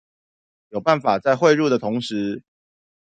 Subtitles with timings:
[0.69, 2.41] 有辦法在匯入的同時